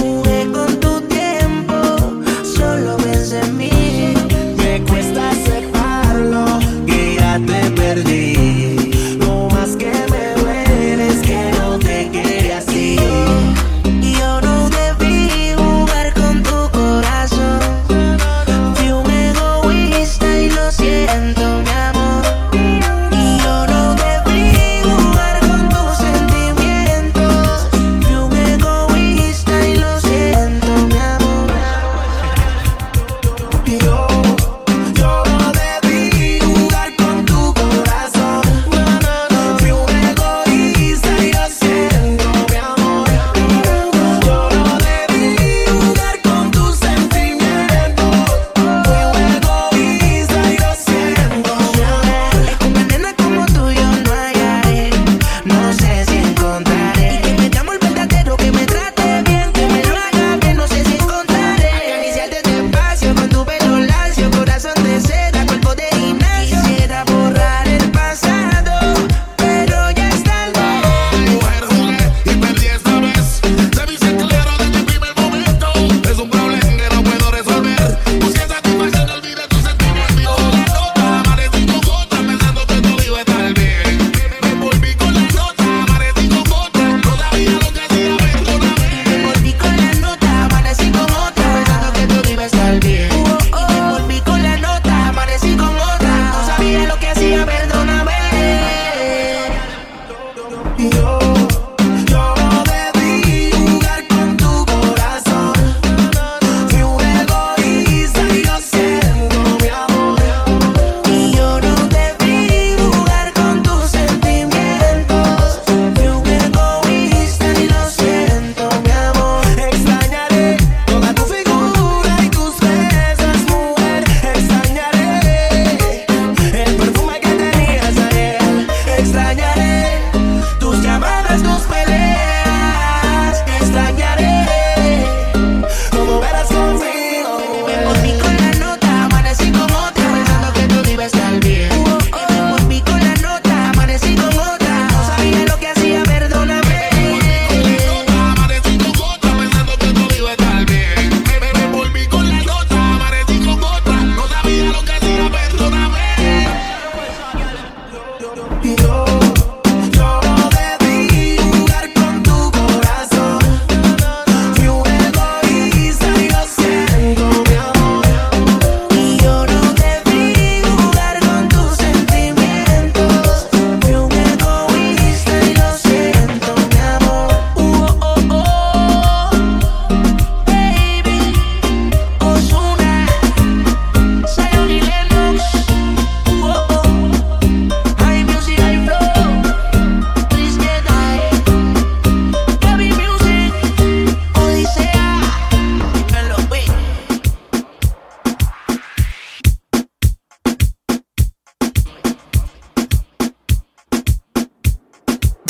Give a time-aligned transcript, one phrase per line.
[0.00, 1.74] Jugué con tu tiempo,
[2.56, 4.14] solo vence a mí.
[4.58, 6.44] Me cuesta cejarlo,
[6.86, 8.31] guía te perdí.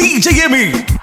[0.03, 1.02] DJ Amy.